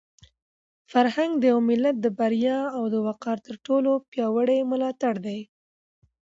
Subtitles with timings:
[0.91, 5.39] فرهنګ د یو ملت د بریا او د وقار تر ټولو پیاوړی ملاتړی دی.